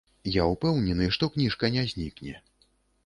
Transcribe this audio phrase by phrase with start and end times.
[0.35, 2.33] Я ўпэўнены, што кніжка не знікне.